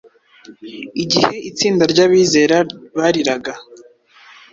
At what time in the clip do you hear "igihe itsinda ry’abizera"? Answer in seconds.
1.03-2.57